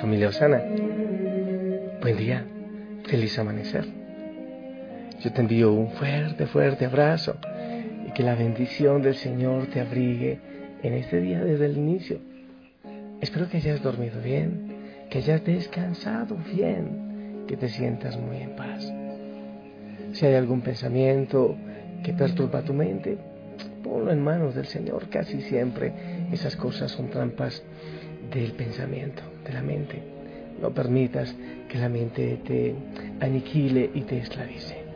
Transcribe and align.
familia 0.00 0.28
Osana. 0.28 0.62
Buen 2.00 2.16
día, 2.16 2.44
feliz 3.08 3.36
amanecer. 3.38 3.84
Yo 5.20 5.32
te 5.32 5.40
envío 5.40 5.72
un 5.72 5.90
fuerte, 5.90 6.46
fuerte 6.46 6.84
abrazo 6.84 7.36
y 8.06 8.12
que 8.12 8.22
la 8.22 8.36
bendición 8.36 9.02
del 9.02 9.16
Señor 9.16 9.66
te 9.66 9.80
abrigue 9.80 10.38
en 10.82 10.94
este 10.94 11.20
día 11.20 11.42
desde 11.42 11.66
el 11.66 11.76
inicio. 11.76 12.18
Espero 13.20 13.48
que 13.48 13.56
hayas 13.56 13.82
dormido 13.82 14.20
bien, 14.22 14.76
que 15.10 15.18
hayas 15.18 15.44
descansado 15.44 16.36
bien, 16.54 17.44
que 17.48 17.56
te 17.56 17.68
sientas 17.68 18.16
muy 18.16 18.36
en 18.36 18.54
paz. 18.54 18.92
Si 20.12 20.24
hay 20.24 20.34
algún 20.34 20.60
pensamiento 20.60 21.56
que 22.04 22.12
perturba 22.12 22.62
tu 22.62 22.72
mente, 22.72 23.18
ponlo 23.82 24.12
en 24.12 24.22
manos 24.22 24.54
del 24.54 24.66
Señor. 24.66 25.08
Casi 25.08 25.40
siempre 25.42 25.92
esas 26.30 26.54
cosas 26.54 26.92
son 26.92 27.10
trampas 27.10 27.64
del 28.30 28.52
pensamiento, 28.52 29.22
de 29.44 29.52
la 29.52 29.62
mente. 29.62 30.02
No 30.60 30.70
permitas 30.70 31.34
que 31.68 31.78
la 31.78 31.88
mente 31.88 32.40
te 32.44 32.74
aniquile 33.20 33.90
y 33.94 34.02
te 34.02 34.18
esclavice. 34.18 34.88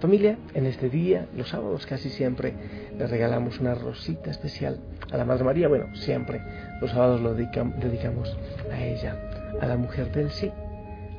Familia, 0.00 0.36
en 0.52 0.66
este 0.66 0.90
día, 0.90 1.26
los 1.34 1.48
sábados 1.48 1.86
casi 1.86 2.10
siempre 2.10 2.52
le 2.98 3.06
regalamos 3.06 3.58
una 3.58 3.74
rosita 3.74 4.30
especial 4.30 4.78
a 5.10 5.16
la 5.16 5.24
Madre 5.24 5.44
María. 5.44 5.68
Bueno, 5.68 5.94
siempre 5.96 6.42
los 6.80 6.90
sábados 6.90 7.20
lo 7.22 7.34
dedicamos 7.34 8.36
a 8.70 8.84
ella, 8.84 9.16
a 9.60 9.66
la 9.66 9.76
mujer 9.76 10.12
del 10.12 10.30
sí, 10.30 10.52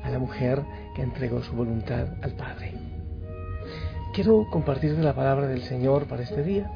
a 0.04 0.10
la 0.12 0.20
mujer 0.20 0.62
que 0.96 1.02
entregó 1.02 1.42
su 1.42 1.56
voluntad 1.56 2.08
al 2.22 2.34
Padre. 2.34 2.74
Quiero 4.14 4.46
compartir 4.52 4.92
la 4.92 5.16
palabra 5.16 5.48
del 5.48 5.64
Señor 5.64 6.06
para 6.06 6.24
este 6.24 6.44
día. 6.44 6.72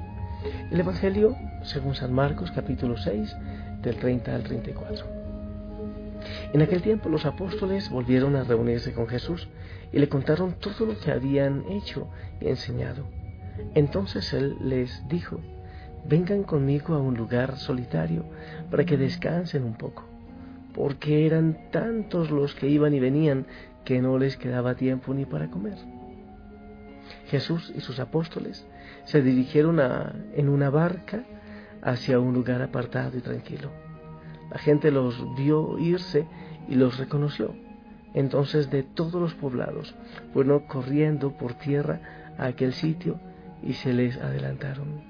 El 0.72 0.80
Evangelio, 0.80 1.36
según 1.64 1.96
San 1.96 2.12
Marcos, 2.12 2.52
capítulo 2.52 2.98
6, 2.98 3.36
del 3.82 3.96
30 3.98 4.36
al 4.36 4.44
34. 4.44 5.06
En 6.54 6.62
aquel 6.62 6.82
tiempo 6.82 7.10
los 7.10 7.26
apóstoles 7.26 7.90
volvieron 7.90 8.36
a 8.36 8.44
reunirse 8.44 8.94
con 8.94 9.08
Jesús 9.08 9.48
y 9.92 10.00
le 10.00 10.10
contaron 10.10 10.54
todo 10.54 10.86
lo 10.86 11.00
que 11.00 11.12
habían 11.12 11.66
hecho 11.70 12.08
y 12.42 12.48
enseñado. 12.48 13.06
Entonces 13.76 14.34
él 14.34 14.58
les 14.62 15.08
dijo, 15.08 15.40
vengan 16.06 16.44
conmigo 16.44 16.94
a 16.94 17.00
un 17.00 17.16
lugar 17.16 17.58
solitario 17.58 18.26
para 18.70 18.86
que 18.86 18.98
descansen 18.98 19.64
un 19.64 19.76
poco, 19.76 20.06
porque 20.74 21.26
eran 21.26 21.70
tantos 21.72 22.32
los 22.32 22.56
que 22.56 22.68
iban 22.68 22.94
y 22.94 23.00
venían 23.00 23.46
que 23.86 24.02
no 24.02 24.18
les 24.18 24.38
quedaba 24.38 24.76
tiempo 24.76 25.14
ni 25.14 25.26
para 25.26 25.50
comer. 25.50 25.78
Jesús 27.28 27.72
y 27.76 27.82
sus 27.82 28.00
apóstoles 28.00 28.66
se 29.06 29.22
dirigieron 29.22 29.80
a, 29.80 30.14
en 30.36 30.50
una 30.50 30.70
barca 30.70 31.24
hacia 31.82 32.20
un 32.20 32.34
lugar 32.34 32.62
apartado 32.62 33.18
y 33.18 33.22
tranquilo. 33.22 33.70
La 34.52 34.58
gente 34.58 34.92
los 34.92 35.36
vio 35.36 35.78
irse 35.78 36.28
y 36.68 36.76
los 36.76 36.98
reconoció. 36.98 37.56
Entonces 38.14 38.70
de 38.72 38.84
todos 38.84 39.22
los 39.22 39.36
poblados 39.36 39.96
fueron 40.34 40.62
corriendo 40.62 41.38
por 41.38 41.54
tierra 41.54 42.34
a 42.38 42.46
aquel 42.46 42.74
sitio 42.74 43.20
y 43.62 43.74
se 43.74 43.94
les 43.94 44.18
adelantaron. 44.18 45.04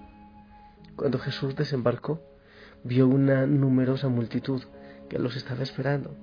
Cuando 0.95 1.17
Jesús 1.19 1.55
desembarcó, 1.55 2.21
vio 2.83 3.07
una 3.07 3.45
numerosa 3.45 4.09
multitud 4.09 4.61
que 5.07 5.19
los 5.19 5.35
estaba 5.35 5.63
esperando 5.63 6.15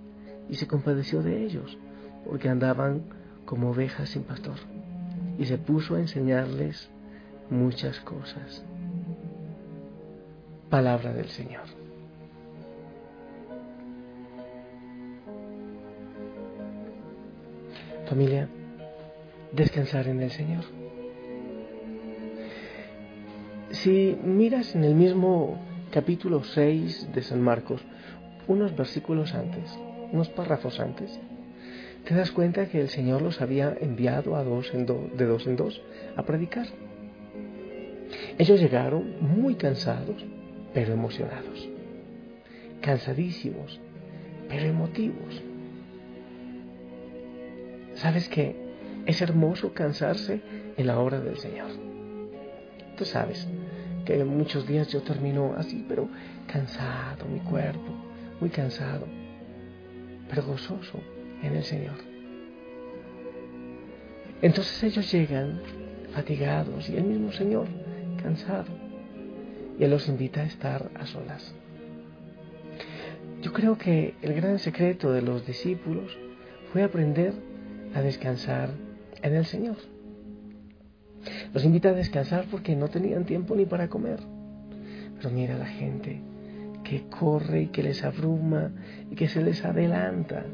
y 0.49 0.57
se 0.57 0.67
compadeció 0.67 1.23
de 1.23 1.45
ellos, 1.45 1.78
porque 2.25 2.49
andaban 2.49 3.03
como 3.45 3.71
ovejas 3.71 4.11
sin 4.11 4.25
pastor, 4.25 4.57
y 5.39 5.47
se 5.47 5.59
puso 5.59 5.95
a 5.95 6.01
enseñarles 6.01 6.91
muchas 7.51 8.01
cosas. 8.01 8.65
Palabra 10.71 11.12
del 11.12 11.28
Señor. 11.28 11.62
Familia, 18.09 18.49
descansar 19.53 20.09
en 20.09 20.22
el 20.22 20.31
Señor. 20.32 20.65
Si 23.71 24.19
miras 24.25 24.75
en 24.75 24.82
el 24.82 24.94
mismo 24.94 25.56
capítulo 25.93 26.43
6 26.43 27.12
de 27.15 27.22
San 27.22 27.41
Marcos, 27.41 27.81
unos 28.48 28.75
versículos 28.77 29.34
antes, 29.34 29.78
unos 30.12 30.28
párrafos 30.31 30.81
antes, 30.81 31.21
te 32.04 32.15
das 32.15 32.33
cuenta 32.33 32.66
que 32.66 32.81
el 32.81 32.88
Señor 32.88 33.22
los 33.22 33.41
había 33.41 33.77
enviado 33.81 34.34
a 34.34 34.43
dos 34.43 34.72
en 34.75 34.87
de 34.87 35.27
dos 35.27 35.47
en 35.47 35.56
dos 35.56 35.81
a 36.16 36.25
predicar. 36.25 36.66
Ellos 38.38 38.60
llegaron 38.60 39.16
muy 39.21 39.54
cansados, 39.54 40.25
pero 40.76 40.92
emocionados, 40.92 41.70
cansadísimos, 42.82 43.81
pero 44.47 44.66
emotivos. 44.66 45.42
¿Sabes 47.94 48.28
qué? 48.28 48.54
Es 49.06 49.22
hermoso 49.22 49.72
cansarse 49.72 50.42
en 50.76 50.86
la 50.86 50.98
obra 50.98 51.19
del 51.20 51.38
Señor. 51.38 51.70
Tú 52.98 53.06
sabes 53.06 53.48
que 54.04 54.22
muchos 54.22 54.66
días 54.66 54.88
yo 54.88 55.00
termino 55.00 55.54
así, 55.56 55.82
pero 55.88 56.10
cansado, 56.47 57.25
mi 57.25 57.41
cuerpo, 57.41 57.94
muy 58.38 58.50
cansado, 58.50 59.06
pero 60.28 60.42
gozoso 60.42 61.00
en 61.42 61.56
el 61.56 61.65
Señor. 61.65 61.97
Entonces 64.42 64.82
ellos 64.84 65.10
llegan 65.10 65.59
fatigados 66.12 66.91
y 66.91 66.97
el 66.97 67.04
mismo 67.04 67.32
Señor 67.32 67.66
cansado 68.22 68.75
y 69.78 69.84
Él 69.84 69.91
los 69.91 70.09
invita 70.09 70.41
a 70.41 70.44
estar 70.44 70.91
a 70.94 71.06
solas. 71.06 71.54
Yo 73.42 73.53
creo 73.53 73.78
que 73.78 74.14
el 74.22 74.34
gran 74.34 74.59
secreto 74.59 75.12
de 75.12 75.22
los 75.22 75.47
discípulos 75.47 76.16
fue 76.72 76.82
aprender 76.82 77.32
a 77.94 78.00
descansar 78.00 78.70
en 79.22 79.34
el 79.34 79.44
Señor. 79.44 79.76
Los 81.53 81.65
invita 81.65 81.91
a 81.91 81.94
descansar 81.94 82.47
porque 82.50 82.76
no 82.76 82.88
tenían 82.88 83.25
tiempo 83.25 83.54
ni 83.54 83.66
para 83.66 83.88
comer. 83.88 84.20
Pero 85.16 85.31
mira 85.31 85.56
la 85.56 85.66
gente 85.66 86.20
que 86.84 87.04
corre 87.09 87.62
y 87.62 87.66
que 87.69 87.82
les 87.82 88.04
abruma 88.04 88.72
y 89.10 89.15
que 89.15 89.28
se 89.28 89.42
les 89.42 89.65
adelanta. 89.65 90.44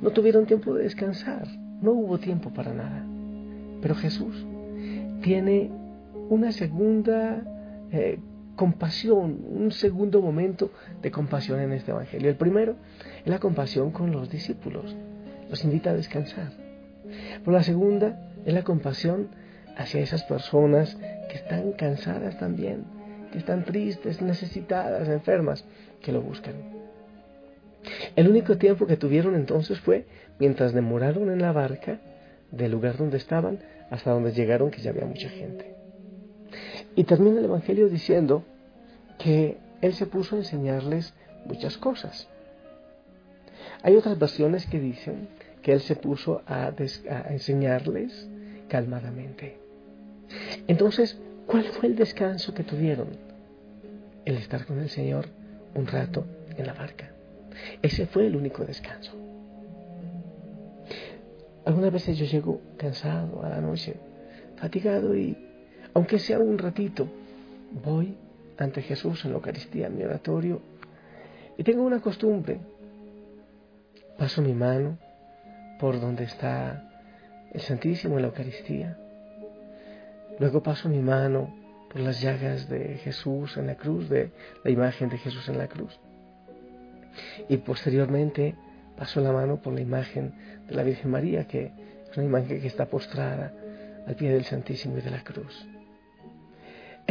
No 0.00 0.10
tuvieron 0.10 0.46
tiempo 0.46 0.74
de 0.74 0.84
descansar, 0.84 1.46
no 1.80 1.92
hubo 1.92 2.18
tiempo 2.18 2.50
para 2.52 2.72
nada. 2.72 3.04
Pero 3.80 3.94
Jesús 3.94 4.46
tiene 5.22 5.70
una 6.28 6.52
segunda 6.52 7.44
eh, 7.92 8.18
compasión, 8.56 9.44
un 9.48 9.72
segundo 9.72 10.20
momento 10.20 10.70
de 11.00 11.10
compasión 11.10 11.60
en 11.60 11.72
este 11.72 11.90
Evangelio. 11.90 12.28
El 12.28 12.36
primero 12.36 12.76
es 13.24 13.26
la 13.26 13.38
compasión 13.38 13.90
con 13.90 14.12
los 14.12 14.30
discípulos, 14.30 14.96
los 15.48 15.64
invita 15.64 15.90
a 15.90 15.94
descansar. 15.94 16.52
Pero 17.40 17.52
la 17.52 17.62
segunda 17.62 18.32
es 18.44 18.54
la 18.54 18.62
compasión 18.62 19.28
hacia 19.76 20.00
esas 20.00 20.24
personas 20.24 20.96
que 21.28 21.36
están 21.36 21.72
cansadas 21.72 22.38
también, 22.38 22.84
que 23.32 23.38
están 23.38 23.64
tristes, 23.64 24.20
necesitadas, 24.20 25.08
enfermas, 25.08 25.64
que 26.00 26.12
lo 26.12 26.20
buscan. 26.20 26.54
El 28.14 28.28
único 28.28 28.58
tiempo 28.58 28.86
que 28.86 28.96
tuvieron 28.96 29.34
entonces 29.34 29.80
fue 29.80 30.06
mientras 30.38 30.72
demoraron 30.72 31.30
en 31.30 31.40
la 31.40 31.52
barca 31.52 32.00
del 32.50 32.70
lugar 32.70 32.96
donde 32.96 33.16
estaban 33.16 33.58
hasta 33.90 34.10
donde 34.10 34.32
llegaron, 34.32 34.70
que 34.70 34.80
ya 34.80 34.90
había 34.90 35.04
mucha 35.04 35.28
gente. 35.28 35.81
Y 36.94 37.04
termina 37.04 37.38
el 37.38 37.46
Evangelio 37.46 37.88
diciendo 37.88 38.44
que 39.18 39.58
Él 39.80 39.94
se 39.94 40.06
puso 40.06 40.36
a 40.36 40.38
enseñarles 40.38 41.14
muchas 41.46 41.76
cosas. 41.78 42.28
Hay 43.82 43.96
otras 43.96 44.18
versiones 44.18 44.66
que 44.66 44.78
dicen 44.78 45.28
que 45.62 45.72
Él 45.72 45.80
se 45.80 45.96
puso 45.96 46.42
a, 46.46 46.72
enseñarles 47.30 48.28
calmadamente. 48.68 49.58
Entonces, 50.66 51.18
¿cuál 51.46 51.64
fue 51.64 51.88
el 51.88 51.96
descanso 51.96 52.54
que 52.54 52.64
tuvieron? 52.64 53.08
El 54.24 54.36
estar 54.36 54.66
con 54.66 54.78
el 54.78 54.88
Señor 54.88 55.26
un 55.74 55.86
rato 55.86 56.24
en 56.56 56.66
la 56.66 56.74
barca. 56.74 57.10
Ese 57.80 58.06
fue 58.06 58.26
el 58.26 58.36
único 58.36 58.64
descanso. 58.64 59.12
Algunas 61.64 61.92
veces 61.92 62.18
yo 62.18 62.26
llego 62.26 62.60
cansado 62.76 63.42
a 63.44 63.48
la 63.48 63.60
noche, 63.60 63.94
fatigado 64.56 65.16
y, 65.16 65.36
aunque 65.94 66.18
sea 66.18 66.38
un 66.38 66.58
ratito, 66.58 67.08
voy 67.84 68.16
ante 68.58 68.82
Jesús 68.82 69.24
en 69.24 69.32
la 69.32 69.36
Eucaristía, 69.38 69.86
en 69.86 69.96
mi 69.96 70.04
oratorio, 70.04 70.60
y 71.56 71.64
tengo 71.64 71.82
una 71.82 72.00
costumbre. 72.00 72.60
Paso 74.16 74.42
mi 74.42 74.54
mano 74.54 74.98
por 75.78 76.00
donde 76.00 76.24
está 76.24 76.88
el 77.52 77.60
Santísimo 77.60 78.16
en 78.16 78.22
la 78.22 78.28
Eucaristía. 78.28 78.96
Luego 80.38 80.62
paso 80.62 80.88
mi 80.88 81.00
mano 81.00 81.54
por 81.90 82.00
las 82.00 82.20
llagas 82.20 82.68
de 82.68 82.98
Jesús 82.98 83.56
en 83.56 83.66
la 83.66 83.74
cruz, 83.74 84.08
de 84.08 84.30
la 84.64 84.70
imagen 84.70 85.08
de 85.10 85.18
Jesús 85.18 85.48
en 85.48 85.58
la 85.58 85.68
cruz. 85.68 85.98
Y 87.48 87.58
posteriormente 87.58 88.54
paso 88.96 89.20
la 89.20 89.32
mano 89.32 89.60
por 89.60 89.74
la 89.74 89.80
imagen 89.80 90.32
de 90.66 90.74
la 90.74 90.82
Virgen 90.82 91.10
María, 91.10 91.46
que 91.46 91.72
es 92.10 92.16
una 92.16 92.26
imagen 92.26 92.60
que 92.60 92.66
está 92.66 92.86
postrada 92.86 93.52
al 94.06 94.14
pie 94.16 94.32
del 94.32 94.44
Santísimo 94.44 94.98
y 94.98 95.02
de 95.02 95.10
la 95.10 95.22
cruz. 95.22 95.66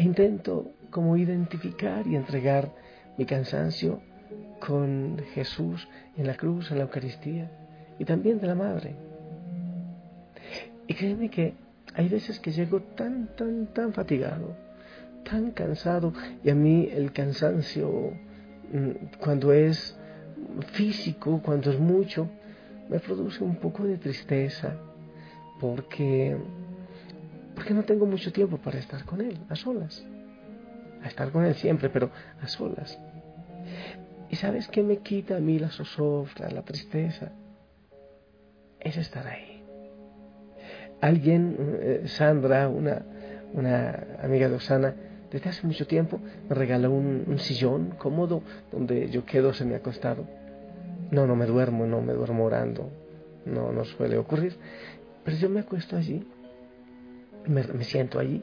E 0.02 0.04
intento 0.04 0.72
como 0.90 1.16
identificar 1.16 2.08
y 2.08 2.16
entregar 2.16 2.74
mi 3.20 3.26
cansancio 3.28 4.02
con 4.60 5.22
Jesús 5.36 5.88
en 6.18 6.26
la 6.26 6.34
cruz, 6.34 6.72
en 6.72 6.80
la 6.80 6.86
Eucaristía 6.86 7.52
y 8.00 8.06
también 8.06 8.40
de 8.40 8.48
la 8.48 8.56
Madre. 8.56 8.96
Y 10.88 10.96
créeme 10.96 11.30
que 11.30 11.54
hay 11.94 12.10
veces 12.10 12.40
que 12.40 12.52
llego 12.52 12.82
tan, 12.82 13.36
tan, 13.36 13.68
tan 13.76 13.94
fatigado, 13.94 14.56
tan 15.24 15.52
cansado, 15.52 16.14
y 16.44 16.50
a 16.50 16.56
mí 16.56 16.90
el 16.92 17.12
cansancio, 17.12 18.14
mm, 18.74 19.20
cuando 19.20 19.54
es 19.54 19.96
físico, 20.72 21.44
cuando 21.46 21.70
es 21.70 21.80
mucho, 21.80 22.28
me 22.90 23.00
produce 23.00 23.44
un 23.44 23.58
poco 23.58 23.84
de 23.84 24.00
tristeza, 24.00 24.78
porque, 25.60 26.36
porque 27.56 27.74
no 27.74 27.84
tengo 27.84 28.06
mucho 28.06 28.32
tiempo 28.32 28.58
para 28.58 28.80
estar 28.80 29.04
con 29.06 29.22
Él, 29.22 29.38
a 29.50 29.56
solas. 29.56 30.06
A 31.04 31.08
estar 31.08 31.32
con 31.32 31.46
Él 31.46 31.56
siempre, 31.56 31.90
pero 31.90 32.12
a 32.42 32.48
solas. 32.48 33.00
¿Y 34.30 34.36
sabes 34.36 34.68
qué 34.68 34.84
me 34.84 34.98
quita 34.98 35.38
a 35.38 35.40
mí 35.40 35.60
la 35.60 35.70
zozobra, 35.70 36.50
la 36.50 36.62
tristeza? 36.62 37.32
Es 38.80 38.98
estar 38.98 39.28
ahí. 39.28 39.64
Alguien, 41.02 41.58
eh, 41.82 42.04
Sandra, 42.06 42.70
una, 42.70 43.04
una 43.54 44.18
amiga 44.22 44.48
de 44.48 44.56
Osana, 44.56 44.96
desde 45.32 45.50
hace 45.50 45.66
mucho 45.66 45.88
tiempo 45.88 46.20
me 46.50 46.56
regaló 46.56 46.92
un, 46.92 47.40
sillón 47.40 47.96
cómodo 47.98 48.44
donde 48.72 49.10
yo 49.10 49.26
quedo 49.26 49.54
semi 49.54 49.74
acostado. 49.74 50.26
No, 51.10 51.26
no 51.26 51.36
me 51.36 51.46
duermo, 51.46 51.86
no 51.86 52.02
me 52.02 52.14
duermo 52.14 52.46
orando, 52.46 52.90
no, 53.46 53.72
no 53.72 53.84
suele 53.86 54.18
ocurrir, 54.18 54.56
pero 55.24 55.38
yo 55.38 55.50
me 55.50 55.62
acuesto 55.62 55.98
allí, 55.98 56.26
me, 57.48 57.64
me 57.64 57.84
siento 57.84 58.20
allí, 58.20 58.42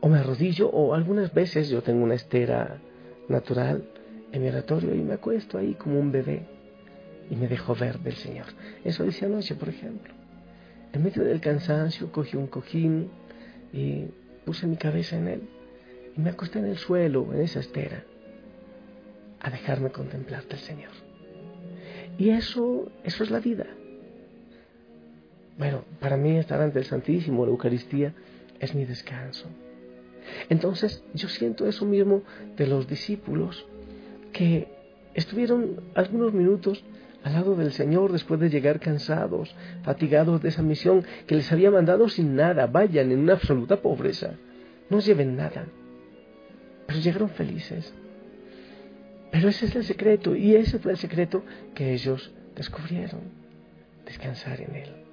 o 0.00 0.08
me 0.08 0.18
arrodillo, 0.18 0.68
o 0.70 0.94
algunas 0.94 1.32
veces 1.32 1.68
yo 1.68 1.82
tengo 1.82 2.04
una 2.04 2.14
estera 2.14 2.80
natural 3.28 3.84
en 4.32 4.42
mi 4.42 4.48
oratorio 4.48 4.94
y 4.94 5.02
me 5.02 5.14
acuesto 5.14 5.58
ahí 5.58 5.74
como 5.74 5.98
un 5.98 6.12
bebé 6.12 6.46
y 7.30 7.36
me 7.36 7.48
dejo 7.48 7.74
ver 7.74 7.98
del 8.00 8.14
Señor. 8.14 8.46
Eso 8.84 9.04
hice 9.04 9.26
anoche, 9.26 9.54
por 9.54 9.68
ejemplo. 9.68 10.14
En 10.92 11.04
medio 11.04 11.22
del 11.22 11.40
cansancio 11.40 12.10
cogí 12.10 12.36
un 12.36 12.48
cojín 12.48 13.10
y 13.72 14.06
puse 14.44 14.66
mi 14.66 14.76
cabeza 14.76 15.16
en 15.16 15.28
él 15.28 15.42
y 16.16 16.20
me 16.20 16.30
acosté 16.30 16.58
en 16.58 16.66
el 16.66 16.78
suelo, 16.78 17.32
en 17.32 17.40
esa 17.40 17.60
estera, 17.60 18.04
a 19.40 19.50
dejarme 19.50 19.90
contemplar 19.90 20.46
del 20.48 20.58
Señor. 20.58 20.90
Y 22.18 22.30
eso, 22.30 22.90
eso 23.04 23.24
es 23.24 23.30
la 23.30 23.38
vida. 23.38 23.66
Bueno, 25.60 25.84
para 26.00 26.16
mí 26.16 26.38
estar 26.38 26.58
ante 26.62 26.78
el 26.78 26.86
Santísimo, 26.86 27.44
la 27.44 27.50
Eucaristía, 27.50 28.14
es 28.60 28.74
mi 28.74 28.86
descanso. 28.86 29.46
Entonces 30.48 31.04
yo 31.12 31.28
siento 31.28 31.68
eso 31.68 31.84
mismo 31.84 32.22
de 32.56 32.66
los 32.66 32.88
discípulos 32.88 33.66
que 34.32 34.68
estuvieron 35.12 35.82
algunos 35.94 36.32
minutos 36.32 36.82
al 37.24 37.34
lado 37.34 37.56
del 37.56 37.72
Señor 37.72 38.10
después 38.10 38.40
de 38.40 38.48
llegar 38.48 38.80
cansados, 38.80 39.54
fatigados 39.82 40.40
de 40.40 40.48
esa 40.48 40.62
misión 40.62 41.04
que 41.26 41.34
les 41.34 41.52
había 41.52 41.70
mandado 41.70 42.08
sin 42.08 42.36
nada, 42.36 42.66
vayan 42.66 43.12
en 43.12 43.18
una 43.18 43.34
absoluta 43.34 43.82
pobreza, 43.82 44.36
no 44.88 45.00
lleven 45.00 45.36
nada, 45.36 45.66
pero 46.86 47.00
llegaron 47.00 47.28
felices. 47.28 47.92
Pero 49.30 49.50
ese 49.50 49.66
es 49.66 49.76
el 49.76 49.84
secreto 49.84 50.34
y 50.34 50.54
ese 50.54 50.78
fue 50.78 50.92
el 50.92 50.98
secreto 50.98 51.44
que 51.74 51.92
ellos 51.92 52.32
descubrieron, 52.56 53.20
descansar 54.06 54.62
en 54.62 54.74
Él. 54.74 55.09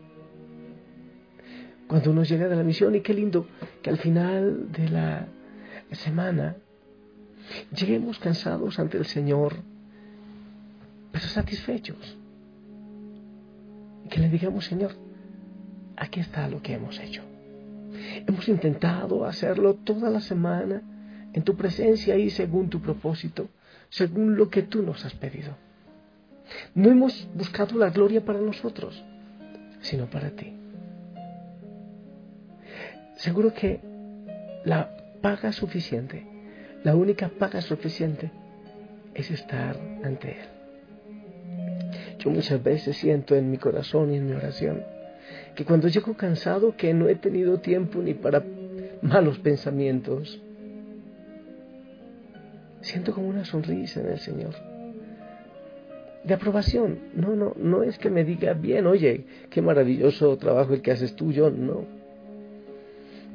Cuando 1.88 2.12
uno 2.12 2.24
llega 2.24 2.48
de 2.48 2.56
la 2.56 2.64
misión, 2.64 2.96
y 2.96 3.02
qué 3.02 3.14
lindo 3.14 3.48
que 3.82 3.90
al 3.90 3.98
final 3.98 4.72
de 4.72 4.90
la 4.90 5.28
semana 5.92 6.58
lleguemos 7.74 8.20
cansados 8.20 8.78
ante 8.80 8.98
el 8.98 9.06
Señor, 9.06 9.56
pero 11.12 11.26
satisfechos. 11.26 12.18
Y 14.06 14.10
que 14.10 14.20
le 14.20 14.30
digamos, 14.30 14.66
Señor, 14.66 14.96
aquí 15.96 16.20
está 16.20 16.50
lo 16.50 16.62
que 16.62 16.74
hemos 16.74 17.00
hecho. 17.00 17.24
Hemos 18.28 18.48
intentado 18.50 19.26
hacerlo 19.26 19.76
toda 19.76 20.10
la 20.10 20.20
semana 20.20 20.82
en 21.34 21.44
tu 21.44 21.56
presencia 21.56 22.18
y 22.18 22.30
según 22.30 22.70
tu 22.70 22.82
propósito, 22.82 23.50
según 23.90 24.36
lo 24.36 24.50
que 24.50 24.64
tú 24.64 24.84
nos 24.84 25.06
has 25.06 25.14
pedido. 25.14 25.56
No 26.76 26.90
hemos 26.90 27.28
buscado 27.34 27.78
la 27.78 27.90
gloria 27.90 28.24
para 28.24 28.40
nosotros, 28.40 29.04
sino 29.82 30.10
para 30.10 30.32
ti. 30.32 30.57
Seguro 33.18 33.54
que 33.54 33.80
la 34.64 34.96
paga 35.22 35.52
suficiente, 35.52 36.26
la 36.84 36.96
única 36.96 37.30
paga 37.30 37.62
suficiente, 37.62 38.32
es 39.14 39.32
estar 39.32 39.76
ante 40.04 40.30
Él. 40.32 40.48
Yo 42.20 42.30
muchas 42.30 42.62
veces 42.64 42.96
siento 42.98 43.36
en 43.36 43.50
mi 43.50 43.58
corazón 43.58 44.14
y 44.14 44.18
en 44.18 44.28
mi 44.28 44.34
oración 44.34 44.84
que 45.56 45.66
cuando 45.66 45.88
llego 45.88 46.16
cansado 46.16 46.76
que 46.76 46.94
no 46.94 47.10
he 47.10 47.16
tenido 47.16 47.60
tiempo 47.60 48.00
ni 48.00 48.14
para 48.14 48.44
malos 49.02 49.40
pensamientos, 49.40 50.40
siento 52.82 53.14
como 53.14 53.28
una 53.28 53.46
sonrisa 53.46 54.02
en 54.02 54.08
el 54.10 54.20
Señor. 54.20 54.54
De 56.24 56.34
aprobación. 56.34 57.00
No, 57.16 57.36
no, 57.36 57.54
no 57.58 57.82
es 57.82 57.98
que 57.98 58.12
me 58.12 58.24
diga 58.24 58.54
bien, 58.54 58.86
oye, 58.86 59.26
qué 59.50 59.62
maravilloso 59.62 60.38
trabajo 60.38 60.76
el 60.76 60.82
que 60.84 60.92
haces 60.92 61.16
tú, 61.16 61.32
yo 61.32 61.50
no. 61.50 61.97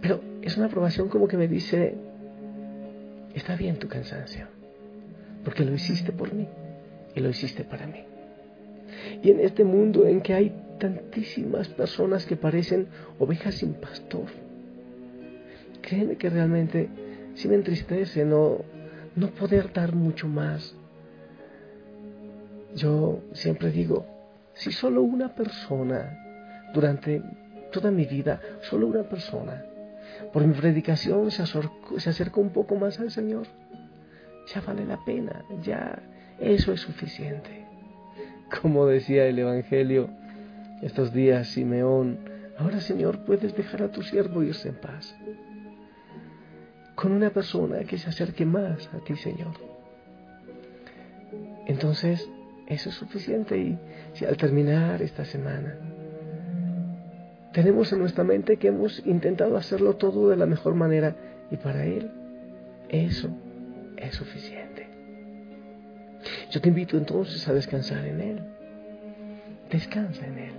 Pero 0.02 0.20
es 0.42 0.56
una 0.56 0.66
aprobación 0.66 1.08
como 1.08 1.28
que 1.28 1.36
me 1.36 1.48
dice, 1.48 1.94
está 3.34 3.56
bien 3.56 3.76
tu 3.76 3.88
cansancio, 3.88 4.46
porque 5.44 5.64
lo 5.64 5.72
hiciste 5.72 6.12
por 6.12 6.34
mí 6.34 6.48
y 7.14 7.20
lo 7.20 7.30
hiciste 7.30 7.64
para 7.64 7.86
mí. 7.86 8.04
Y 9.22 9.30
en 9.30 9.40
este 9.40 9.64
mundo 9.64 10.06
en 10.06 10.20
que 10.20 10.34
hay 10.34 10.52
tantísimas 10.78 11.68
personas 11.68 12.26
que 12.26 12.36
parecen 12.36 12.88
ovejas 13.20 13.54
sin 13.54 13.74
pastor, 13.74 14.26
créeme 15.80 16.16
que 16.16 16.28
realmente 16.28 16.88
sí 17.34 17.46
me 17.46 17.54
entristece 17.54 18.24
no, 18.24 18.58
no 19.14 19.28
poder 19.28 19.72
dar 19.72 19.94
mucho 19.94 20.26
más. 20.26 20.74
Yo 22.74 23.20
siempre 23.32 23.70
digo, 23.70 24.04
si 24.54 24.72
solo 24.72 25.02
una 25.02 25.34
persona 25.34 26.18
durante 26.74 27.22
toda 27.70 27.92
mi 27.92 28.04
vida, 28.04 28.40
solo 28.62 28.86
una 28.88 29.04
persona, 29.04 29.64
por 30.32 30.46
mi 30.46 30.54
predicación 30.54 31.30
se 31.30 31.42
acercó, 31.42 32.40
un 32.40 32.50
poco 32.50 32.76
más 32.76 32.98
al 33.00 33.10
Señor, 33.10 33.46
ya 34.52 34.60
vale 34.60 34.84
la 34.84 35.02
pena, 35.04 35.44
ya 35.62 36.02
eso 36.38 36.72
es 36.72 36.80
suficiente. 36.80 37.66
Como 38.60 38.86
decía 38.86 39.26
el 39.26 39.38
Evangelio 39.38 40.10
estos 40.82 41.12
días, 41.12 41.48
Simeón, 41.48 42.18
ahora 42.58 42.80
Señor 42.80 43.24
puedes 43.24 43.56
dejar 43.56 43.82
a 43.82 43.90
tu 43.90 44.02
siervo 44.02 44.42
irse 44.42 44.68
en 44.68 44.74
paz. 44.76 45.16
Con 46.94 47.12
una 47.12 47.30
persona 47.30 47.80
que 47.84 47.98
se 47.98 48.10
acerque 48.10 48.44
más 48.44 48.88
a 48.92 48.98
ti, 48.98 49.16
Señor. 49.16 49.54
Entonces, 51.66 52.28
eso 52.66 52.90
es 52.90 52.94
suficiente 52.94 53.56
y 53.58 53.78
si 54.14 54.24
al 54.24 54.36
terminar 54.36 55.02
esta 55.02 55.24
semana 55.24 55.91
tenemos 57.52 57.92
en 57.92 58.00
nuestra 58.00 58.24
mente 58.24 58.56
que 58.56 58.68
hemos 58.68 59.04
intentado 59.06 59.56
hacerlo 59.56 59.96
todo 59.96 60.28
de 60.28 60.36
la 60.36 60.46
mejor 60.46 60.74
manera 60.74 61.16
y 61.50 61.56
para 61.56 61.84
Él 61.84 62.10
eso 62.88 63.28
es 63.96 64.14
suficiente. 64.14 64.88
Yo 66.50 66.60
te 66.60 66.68
invito 66.68 66.96
entonces 66.96 67.46
a 67.48 67.52
descansar 67.52 68.04
en 68.04 68.20
Él 68.20 68.52
descansa 69.72 70.26
en 70.26 70.38
Él. 70.38 70.52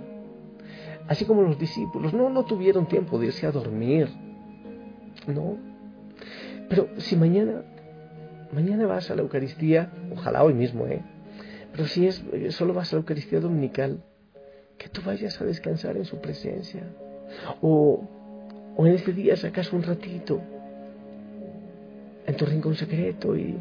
Así 1.08 1.24
como 1.24 1.42
los 1.42 1.58
discípulos, 1.58 2.12
no, 2.12 2.28
no 2.28 2.44
tuvieron 2.44 2.86
tiempo 2.86 3.18
de 3.18 3.26
irse 3.26 3.46
a 3.46 3.52
dormir. 3.52 4.08
No. 5.26 5.56
Pero 6.68 6.88
si 6.98 7.16
mañana, 7.16 7.62
mañana 8.52 8.86
vas 8.86 9.10
a 9.10 9.14
la 9.14 9.22
Eucaristía, 9.22 9.90
ojalá 10.12 10.42
hoy 10.42 10.54
mismo, 10.54 10.86
¿eh? 10.86 11.02
Pero 11.72 11.86
si 11.86 12.06
es, 12.06 12.24
solo 12.50 12.74
vas 12.74 12.92
a 12.92 12.96
la 12.96 13.00
Eucaristía 13.00 13.40
Dominical, 13.40 14.02
que 14.78 14.88
tú 14.88 15.02
vayas 15.04 15.40
a 15.40 15.44
descansar 15.44 15.96
en 15.96 16.04
su 16.04 16.20
presencia. 16.20 16.82
O, 17.62 18.02
o 18.76 18.86
en 18.86 18.94
este 18.94 19.12
día 19.12 19.36
sacas 19.36 19.72
un 19.72 19.82
ratito 19.82 20.40
en 22.26 22.36
tu 22.36 22.46
rincón 22.46 22.74
secreto 22.74 23.36
y, 23.36 23.56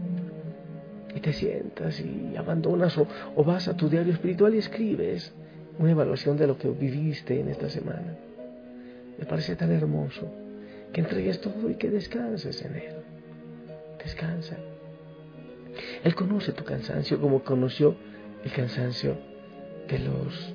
y 1.15 1.19
te 1.19 1.33
sientas 1.33 1.99
y 1.99 2.35
abandonas 2.35 2.97
o, 2.97 3.07
o 3.35 3.43
vas 3.43 3.67
a 3.67 3.75
tu 3.75 3.89
diario 3.89 4.13
espiritual 4.13 4.55
y 4.55 4.59
escribes 4.59 5.33
una 5.79 5.91
evaluación 5.91 6.37
de 6.37 6.47
lo 6.47 6.57
que 6.57 6.69
viviste 6.69 7.39
en 7.39 7.49
esta 7.49 7.69
semana. 7.69 8.15
Me 9.17 9.25
parece 9.25 9.55
tan 9.55 9.71
hermoso 9.71 10.31
que 10.91 11.01
entregues 11.01 11.41
todo 11.41 11.69
y 11.69 11.75
que 11.75 11.89
descanses 11.89 12.63
en 12.63 12.75
Él. 12.75 12.95
Descansa. 14.03 14.57
Él 16.03 16.13
conoce 16.15 16.51
tu 16.51 16.63
cansancio 16.63 17.19
como 17.19 17.43
conoció 17.43 17.95
el 18.43 18.51
cansancio 18.51 19.17
de 19.87 19.99
los, 19.99 20.53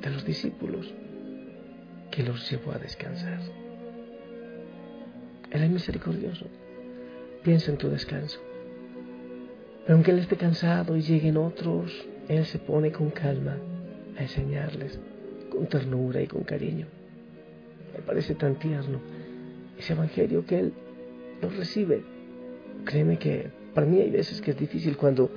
de 0.00 0.10
los 0.10 0.24
discípulos 0.24 0.92
que 2.10 2.22
los 2.22 2.50
llevó 2.50 2.72
a 2.72 2.78
descansar. 2.78 3.40
Él 5.50 5.62
es 5.62 5.70
misericordioso. 5.70 6.46
Piensa 7.42 7.70
en 7.70 7.78
tu 7.78 7.88
descanso. 7.88 8.40
Pero 9.84 9.94
aunque 9.94 10.10
Él 10.10 10.18
esté 10.18 10.36
cansado 10.36 10.96
y 10.96 11.02
lleguen 11.02 11.36
otros, 11.36 12.06
Él 12.28 12.44
se 12.44 12.58
pone 12.58 12.92
con 12.92 13.10
calma 13.10 13.56
a 14.16 14.22
enseñarles, 14.22 14.98
con 15.50 15.66
ternura 15.66 16.20
y 16.20 16.26
con 16.26 16.42
cariño. 16.42 16.86
Me 17.94 18.02
parece 18.02 18.34
tan 18.34 18.58
tierno 18.58 19.00
ese 19.78 19.94
evangelio 19.94 20.44
que 20.44 20.58
Él 20.58 20.72
los 21.40 21.56
recibe. 21.56 22.02
Créeme 22.84 23.18
que 23.18 23.50
para 23.74 23.86
mí 23.86 24.00
hay 24.00 24.10
veces 24.10 24.40
que 24.42 24.50
es 24.50 24.58
difícil 24.58 24.96
cuando 24.96 25.30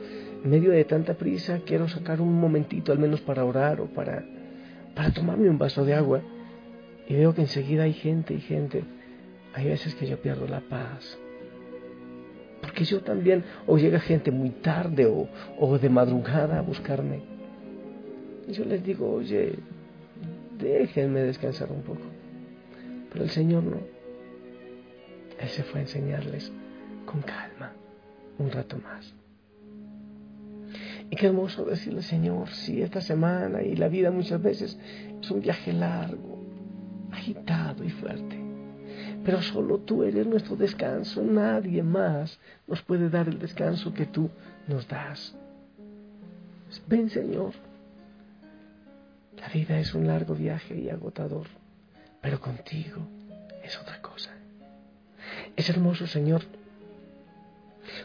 en 0.44 0.50
medio 0.50 0.72
de 0.72 0.84
tanta 0.84 1.14
prisa 1.14 1.62
quiero 1.66 1.88
sacar 1.88 2.20
un 2.20 2.34
momentito 2.34 2.92
al 2.92 3.00
menos 3.00 3.22
para 3.22 3.46
orar 3.46 3.80
o 3.80 3.86
para, 3.86 4.26
para 4.96 5.12
tomarme 5.12 5.50
un 5.50 5.58
vaso 5.58 5.86
de 5.86 5.94
agua 5.94 6.22
y 7.08 7.16
veo 7.16 7.34
que 7.34 7.42
enseguida 7.42 7.84
hay 7.84 7.94
gente 7.94 8.34
y 8.34 8.42
gente. 8.42 8.84
Hay 9.54 9.66
veces 9.66 9.96
que 9.96 10.08
yo 10.08 10.22
pierdo 10.22 10.48
la 10.48 10.62
paz. 10.62 11.18
Porque 12.62 12.86
yo 12.86 13.02
también, 13.02 13.44
o 13.68 13.78
llega 13.78 14.00
gente 14.00 14.32
muy 14.32 14.52
tarde 14.52 15.06
o, 15.08 15.28
o 15.60 15.78
de 15.78 15.90
madrugada 15.90 16.60
a 16.60 16.62
buscarme. 16.62 17.22
Y 18.48 18.54
yo 18.54 18.64
les 18.66 18.84
digo, 18.84 19.12
oye, 19.12 19.56
déjenme 20.58 21.22
descansar 21.22 21.72
un 21.72 21.82
poco. 21.82 22.02
Pero 23.12 23.24
el 23.26 23.30
Señor 23.32 23.64
no. 23.64 23.78
Él 25.40 25.48
se 25.50 25.64
fue 25.64 25.80
a 25.80 25.84
enseñarles 25.84 26.52
con 27.06 27.22
calma 27.22 27.74
un 28.38 28.52
rato 28.52 28.78
más. 28.78 28.81
Y 31.12 31.18
qué 31.18 31.28
hermoso 31.28 31.66
decirle, 31.66 32.02
Señor, 32.02 32.50
si 32.50 32.82
esta 32.82 33.02
semana 33.02 33.62
y 33.62 33.76
la 33.76 33.90
vida 33.90 34.12
muchas 34.12 34.42
veces 34.42 34.80
es 35.22 35.30
un 35.30 35.42
viaje 35.42 35.74
largo, 35.74 36.42
agitado 37.12 37.84
y 37.84 37.90
fuerte. 37.90 38.40
Pero 39.26 39.42
solo 39.42 39.80
tú 39.80 40.04
eres 40.04 40.26
nuestro 40.26 40.56
descanso, 40.56 41.22
nadie 41.22 41.84
más 41.84 42.40
nos 42.66 42.82
puede 42.82 43.10
dar 43.10 43.28
el 43.28 43.40
descanso 43.40 43.94
que 43.94 44.06
tú 44.06 44.30
nos 44.70 44.88
das. 44.88 45.36
Ven, 46.88 47.10
Señor. 47.10 47.52
La 49.36 49.50
vida 49.50 49.80
es 49.80 49.94
un 49.94 50.08
largo 50.08 50.34
viaje 50.34 50.80
y 50.80 50.90
agotador, 50.90 51.48
pero 52.22 52.40
contigo 52.40 53.02
es 53.62 53.78
otra 53.78 54.02
cosa. 54.02 54.32
Es 55.58 55.70
hermoso, 55.70 56.08
Señor, 56.08 56.44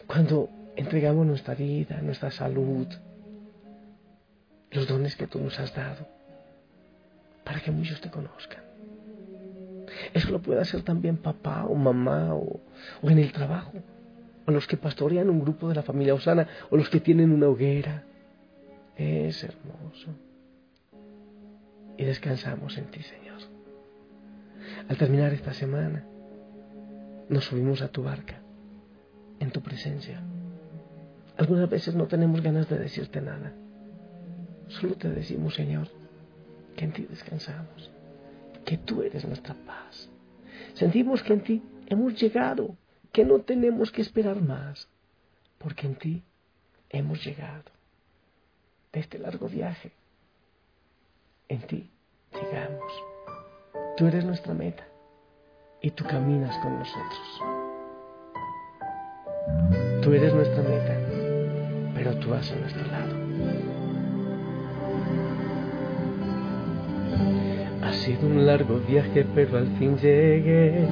cuando 0.07 0.49
entregamos 0.77 1.25
nuestra 1.25 1.55
vida, 1.55 1.99
nuestra 2.01 2.31
salud, 2.31 2.87
los 4.71 4.87
dones 4.87 5.15
que 5.15 5.27
tú 5.27 5.39
nos 5.39 5.59
has 5.59 5.73
dado, 5.75 6.07
para 7.43 7.59
que 7.59 7.71
muchos 7.71 7.99
te 7.99 8.09
conozcan. 8.09 8.63
Eso 10.13 10.29
lo 10.29 10.39
puede 10.39 10.61
hacer 10.61 10.83
también 10.83 11.17
papá 11.17 11.65
o 11.65 11.75
mamá 11.75 12.33
o, 12.35 12.61
en 13.03 13.17
el 13.17 13.31
trabajo, 13.31 13.73
o 14.45 14.51
los 14.51 14.67
que 14.67 14.77
pastorean 14.77 15.29
un 15.29 15.41
grupo 15.41 15.67
de 15.67 15.75
la 15.75 15.83
familia 15.83 16.13
Osana, 16.13 16.47
o 16.69 16.77
los 16.77 16.89
que 16.89 16.99
tienen 16.99 17.31
una 17.31 17.47
hoguera. 17.47 18.03
Es 18.95 19.43
hermoso. 19.43 20.09
Y 21.97 22.03
descansamos 22.03 22.77
en 22.77 22.85
ti, 22.85 23.01
Señor. 23.01 23.41
Al 24.87 24.97
terminar 24.97 25.33
esta 25.33 25.53
semana, 25.53 26.05
nos 27.29 27.45
subimos 27.45 27.81
a 27.81 27.89
tu 27.89 28.03
barca 28.03 28.41
en 29.39 29.51
tu 29.51 29.61
presencia. 29.61 30.21
Algunas 31.37 31.69
veces 31.69 31.95
no 31.95 32.07
tenemos 32.07 32.41
ganas 32.41 32.67
de 32.69 32.79
decirte 32.79 33.21
nada. 33.21 33.53
Solo 34.69 34.95
te 34.95 35.09
decimos, 35.09 35.53
Señor, 35.53 35.87
que 36.75 36.85
en 36.85 36.93
ti 36.93 37.05
descansamos, 37.09 37.91
que 38.65 38.77
tú 38.77 39.01
eres 39.03 39.25
nuestra 39.25 39.53
paz. 39.65 40.09
Sentimos 40.73 41.23
que 41.23 41.33
en 41.33 41.41
ti 41.41 41.63
hemos 41.87 42.19
llegado, 42.19 42.75
que 43.11 43.23
no 43.23 43.39
tenemos 43.39 43.91
que 43.91 44.01
esperar 44.01 44.41
más, 44.41 44.87
porque 45.57 45.87
en 45.87 45.95
ti 45.95 46.23
hemos 46.89 47.23
llegado 47.23 47.71
de 48.91 48.99
este 48.99 49.19
largo 49.19 49.47
viaje. 49.47 49.91
En 51.47 51.61
ti 51.61 51.89
llegamos. 52.33 52.91
Tú 53.95 54.05
eres 54.07 54.25
nuestra 54.25 54.53
meta 54.53 54.87
y 55.81 55.91
tú 55.91 56.03
caminas 56.03 56.55
con 56.63 56.77
nosotros. 56.79 57.41
Tú 60.03 60.13
eres 60.13 60.33
nuestra 60.33 60.61
meta, 60.61 61.06
pero 61.97 62.13
tú 62.17 62.29
vas 62.29 62.51
a 62.51 62.55
nuestro 62.55 62.85
lado. 62.91 63.15
Ha 67.83 67.93
sido 67.93 68.27
un 68.27 68.45
largo 68.45 68.79
viaje, 68.87 69.25
pero 69.33 69.57
al 69.57 69.67
fin 69.79 69.97
llegué. 69.97 70.87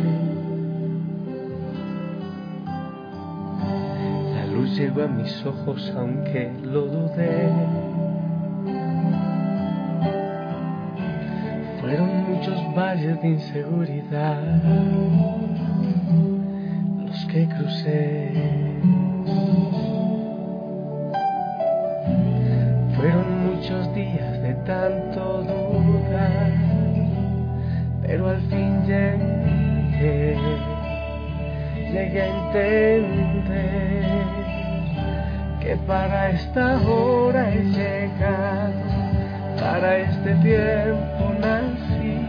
La 4.33 4.45
luz 4.47 4.75
llegó 4.75 5.03
a 5.03 5.07
mis 5.07 5.45
ojos, 5.45 5.93
aunque 5.95 6.51
lo 6.63 6.88
dudé. 6.88 7.50
Fueron 11.81 12.31
muchos 12.31 12.75
valles 12.75 13.21
de 13.21 13.27
inseguridad 13.27 14.63
los 17.05 17.25
que 17.25 17.47
crucé. 17.47 18.75
Muchos 23.65 23.95
días 23.95 24.41
de 24.43 24.53
tanto 24.65 25.41
dudar, 25.41 26.51
pero 28.03 28.29
al 28.29 28.39
fin 28.41 28.86
llegué, 28.86 30.38
llegué 31.91 32.22
a 32.22 32.27
entender 32.27 34.05
que 35.62 35.75
para 35.88 36.29
esta 36.29 36.79
hora 36.88 37.51
he 37.51 37.63
llegado, 37.63 38.74
para 39.60 39.98
este 39.98 40.36
tiempo 40.36 41.34
nací, 41.39 42.19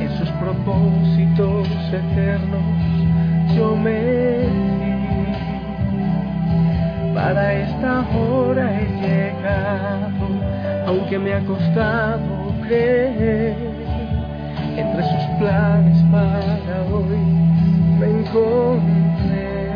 en 0.00 0.10
sus 0.18 0.30
propósitos 0.30 1.68
eternos 1.92 3.54
yo 3.56 3.76
me 3.76 4.67
para 7.18 7.52
esta 7.52 8.06
hora 8.16 8.80
he 8.80 8.86
llegado, 9.02 10.24
aunque 10.86 11.18
me 11.18 11.34
ha 11.34 11.40
costado 11.40 12.54
creer. 12.62 13.56
Entre 14.76 15.02
sus 15.02 15.24
planes 15.40 16.00
para 16.12 16.76
hoy 16.92 17.18
me 17.98 18.06
encontré. 18.20 19.72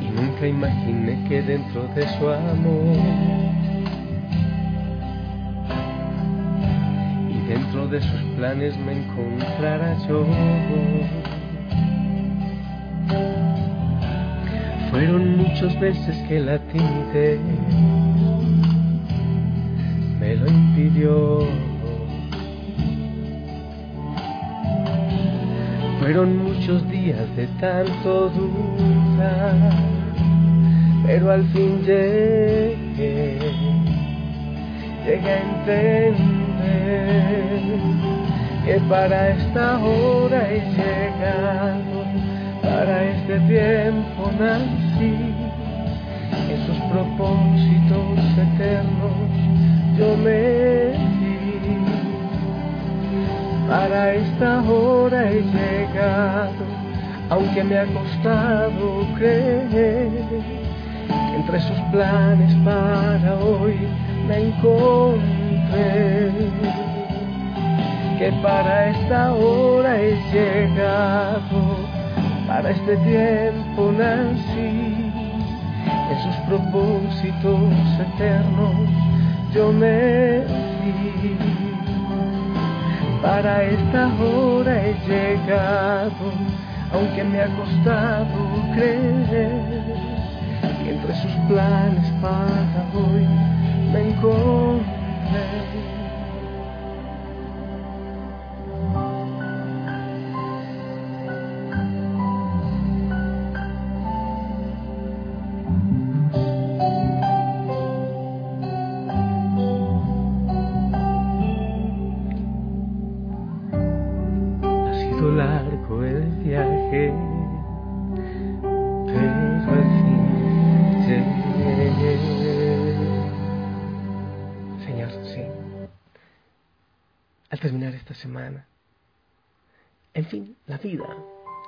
Y 0.00 0.08
nunca 0.10 0.48
imaginé 0.48 1.28
que 1.28 1.42
dentro 1.42 1.86
de 1.94 2.08
su 2.18 2.28
amor 2.28 3.65
de 7.88 8.00
sus 8.00 8.20
planes 8.36 8.76
me 8.78 8.92
encontrara 8.92 9.96
yo. 10.08 10.26
Fueron 14.90 15.36
muchas 15.36 15.78
veces 15.78 16.16
que 16.28 16.40
la 16.40 16.58
timidez 16.58 17.40
me 20.18 20.34
lo 20.36 20.48
impidió. 20.48 21.46
Fueron 26.00 26.38
muchos 26.38 26.88
días 26.90 27.36
de 27.36 27.46
tanto 27.60 28.30
dudar, 28.30 29.72
pero 31.04 31.30
al 31.30 31.44
fin 31.48 31.82
llegué, 31.82 33.38
llegué 35.04 35.30
a 35.30 35.42
entender 35.42 36.35
que 38.64 38.80
para 38.88 39.30
esta 39.30 39.78
hora 39.78 40.48
he 40.50 40.60
llegado, 40.76 42.04
para 42.62 43.04
este 43.04 43.38
tiempo 43.40 44.30
nací, 44.38 45.34
en 46.50 46.66
sus 46.66 46.78
propósitos 46.90 48.18
eternos 48.38 49.36
yo 49.98 50.16
me 50.18 50.76
para 53.68 54.14
esta 54.14 54.62
hora 54.62 55.28
he 55.28 55.42
llegado, 55.42 56.64
aunque 57.30 57.64
me 57.64 57.78
ha 57.78 57.86
costado 57.86 59.06
creer. 59.16 60.08
Entre 61.34 61.60
sus 61.60 61.78
planes 61.90 62.54
para 62.64 63.34
hoy 63.34 63.76
me 64.28 64.48
encontré. 64.48 66.30
Que 68.18 68.32
para 68.42 68.88
esta 68.88 69.34
hora 69.34 70.00
he 70.00 70.16
llegado, 70.32 71.76
para 72.46 72.70
este 72.70 72.96
tiempo 72.96 73.92
nací, 73.92 75.12
en 76.10 76.18
sus 76.22 76.36
propósitos 76.48 77.60
eternos 78.00 78.88
yo 79.52 79.72
me 79.72 80.44
di 80.80 81.36
para 83.22 83.64
esta 83.64 84.08
hora 84.22 84.86
he 84.86 84.94
llegado, 85.06 86.32
aunque 86.92 87.24
me 87.24 87.40
ha 87.40 87.48
costado 87.56 88.26
creer 88.74 89.50
que 90.84 90.90
entre 90.90 91.14
sus 91.16 91.32
planes 91.48 92.06
para 92.22 92.86
hoy 92.94 93.26
me 93.92 94.10
encontré. 94.10 94.95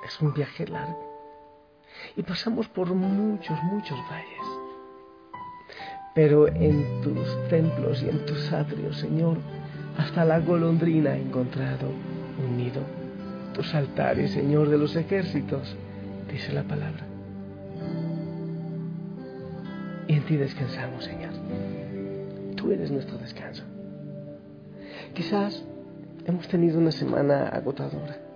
Es 0.05 0.19
un 0.21 0.33
viaje 0.33 0.67
largo 0.67 1.07
y 2.15 2.23
pasamos 2.23 2.67
por 2.67 2.93
muchos, 2.93 3.61
muchos 3.63 3.97
valles. 4.09 4.47
Pero 6.15 6.47
en 6.47 7.01
tus 7.01 7.49
templos 7.49 8.01
y 8.01 8.09
en 8.09 8.25
tus 8.25 8.51
atrios, 8.51 8.97
Señor, 8.97 9.37
hasta 9.97 10.25
la 10.25 10.39
golondrina 10.39 11.11
ha 11.11 11.17
encontrado 11.17 11.89
un 12.43 12.57
nido. 12.57 12.81
Tus 13.53 13.73
altares, 13.75 14.31
Señor 14.31 14.69
de 14.69 14.77
los 14.77 14.95
ejércitos, 14.95 15.75
dice 16.31 16.53
la 16.53 16.63
palabra. 16.63 17.05
Y 20.07 20.13
en 20.13 20.25
ti 20.25 20.37
descansamos, 20.37 21.03
Señor. 21.03 21.33
Tú 22.55 22.71
eres 22.71 22.91
nuestro 22.91 23.17
descanso. 23.17 23.63
Quizás 25.13 25.63
Hemos 26.29 26.47
tenido 26.47 26.77
una 26.77 26.91
semana 26.91 27.47
agotadora. 27.47 28.28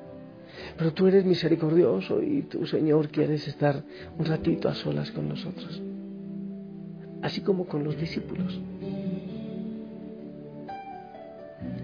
Pero 0.77 0.93
tú 0.93 1.07
eres 1.07 1.25
misericordioso 1.25 2.21
y 2.21 2.43
tú, 2.43 2.65
Señor, 2.65 3.09
quieres 3.09 3.47
estar 3.47 3.83
un 4.17 4.25
ratito 4.25 4.69
a 4.69 4.73
solas 4.73 5.11
con 5.11 5.29
nosotros. 5.29 5.81
Así 7.21 7.41
como 7.41 7.65
con 7.65 7.83
los 7.83 7.97
discípulos. 7.97 8.59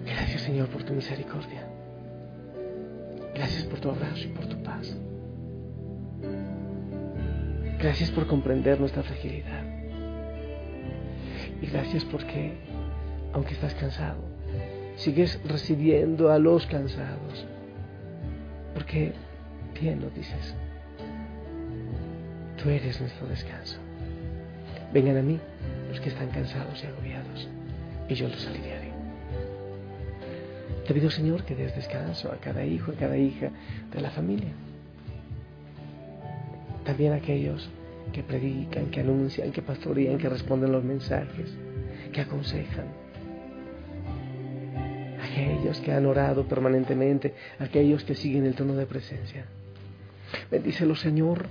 Gracias, 0.04 0.42
Señor, 0.42 0.68
por 0.68 0.82
tu 0.82 0.92
misericordia. 0.92 1.66
Gracias 3.34 3.64
por 3.64 3.78
tu 3.80 3.90
abrazo 3.90 4.24
y 4.24 4.32
por 4.32 4.46
tu 4.46 4.62
paz. 4.62 4.96
Gracias 7.78 8.10
por 8.10 8.26
comprender 8.26 8.78
nuestra 8.78 9.02
fragilidad. 9.02 9.64
Y 11.62 11.66
gracias 11.66 12.04
porque, 12.04 12.52
aunque 13.32 13.54
estás 13.54 13.74
cansado, 13.74 14.22
sigues 14.96 15.40
recibiendo 15.44 16.30
a 16.30 16.38
los 16.38 16.66
cansados. 16.66 17.46
Porque 18.74 19.12
bien 19.80 20.00
lo 20.00 20.10
dices. 20.10 20.54
Tú 22.62 22.68
eres 22.68 23.00
nuestro 23.00 23.26
descanso. 23.26 23.78
Vengan 24.92 25.16
a 25.16 25.22
mí 25.22 25.38
los 25.88 26.00
que 26.00 26.10
están 26.10 26.28
cansados 26.28 26.82
y 26.82 26.86
agobiados, 26.86 27.48
y 28.08 28.14
yo 28.14 28.28
los 28.28 28.46
aliviaré. 28.46 28.90
Te 30.86 30.94
pido, 30.94 31.10
Señor, 31.10 31.44
que 31.44 31.54
des 31.54 31.74
descanso 31.74 32.32
a 32.32 32.36
cada 32.36 32.64
hijo, 32.64 32.92
a 32.92 32.94
cada 32.94 33.16
hija 33.16 33.50
de 33.92 34.00
la 34.00 34.10
familia. 34.10 34.50
También 36.84 37.12
a 37.12 37.16
aquellos 37.16 37.68
que 38.12 38.22
predican, 38.22 38.86
que 38.86 39.00
anuncian, 39.00 39.52
que 39.52 39.62
pastorean, 39.62 40.18
que 40.18 40.28
responden 40.28 40.72
los 40.72 40.82
mensajes, 40.82 41.54
que 42.12 42.20
aconsejan, 42.20 42.86
aquellos 45.40 45.80
que 45.80 45.92
han 45.92 46.06
orado 46.06 46.46
permanentemente, 46.46 47.34
aquellos 47.58 48.04
que 48.04 48.14
siguen 48.14 48.46
el 48.46 48.54
tono 48.54 48.74
de 48.74 48.86
presencia. 48.86 49.44
Bendícelos, 50.50 51.00
Señor, 51.00 51.46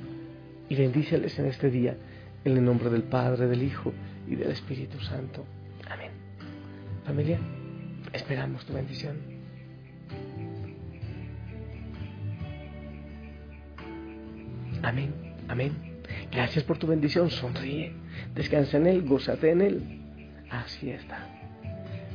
y 0.69 0.75
bendíceles 0.75 1.37
en 1.39 1.47
este 1.47 1.69
día, 1.69 1.97
en 2.43 2.57
el 2.57 2.63
nombre 2.63 2.89
del 2.89 3.03
Padre, 3.03 3.47
del 3.47 3.63
Hijo 3.63 3.91
y 4.27 4.35
del 4.35 4.51
Espíritu 4.51 4.99
Santo. 4.99 5.43
Amén. 5.89 6.11
Familia, 7.05 7.39
esperamos 8.13 8.65
tu 8.65 8.73
bendición. 8.73 9.17
Amén, 14.83 15.13
amén. 15.47 15.73
Gracias 16.31 16.63
por 16.63 16.77
tu 16.77 16.87
bendición. 16.87 17.29
Sonríe, 17.29 17.93
descansa 18.33 18.77
en 18.77 18.87
Él, 18.87 19.01
gózate 19.01 19.51
en 19.51 19.61
Él. 19.61 20.01
Así 20.49 20.89
está. 20.89 21.27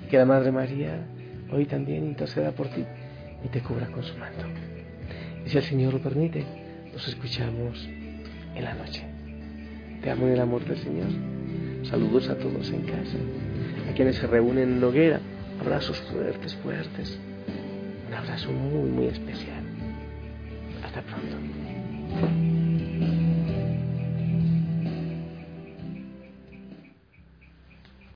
Que 0.09 0.17
la 0.17 0.25
Madre 0.25 0.51
María 0.51 1.05
hoy 1.51 1.67
también 1.67 2.05
interceda 2.05 2.53
por 2.53 2.69
ti 2.69 2.85
y 3.45 3.49
te 3.49 3.61
cubra 3.61 3.87
con 3.87 4.03
su 4.03 4.17
manto. 4.17 4.45
Y 5.45 5.49
si 5.51 5.59
el 5.59 5.65
Señor 5.65 5.95
lo 5.95 6.01
permite, 6.01 6.45
nos 6.93 7.07
escuchamos 7.09 7.87
en 8.55 8.65
la 8.65 8.75
noche. 8.75 9.05
Te 10.03 10.11
amo 10.11 10.27
en 10.27 10.33
el 10.33 10.41
amor 10.41 10.65
del 10.65 10.79
Señor. 10.79 11.09
Saludos 11.85 12.29
a 12.29 12.39
todos 12.39 12.71
en 12.71 12.83
casa, 12.83 13.19
a 13.91 13.95
quienes 13.95 14.17
se 14.17 14.27
reúnen 14.27 14.75
en 14.75 14.85
hoguera. 14.85 15.21
Abrazos 15.61 16.01
fuertes, 16.01 16.55
fuertes. 16.57 17.19
Un 18.09 18.15
abrazo 18.15 18.51
muy, 18.53 18.91
muy 18.91 19.07
especial. 19.07 19.63
Hasta 20.83 21.03
pronto. 21.03 22.54